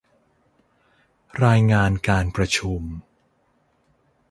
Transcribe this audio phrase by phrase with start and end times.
[1.45, 2.81] รายงานการประชุม